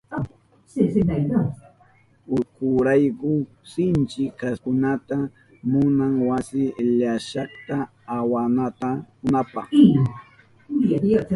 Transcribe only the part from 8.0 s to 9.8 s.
awantanankunapa.